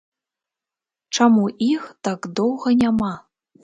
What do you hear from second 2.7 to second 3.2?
няма?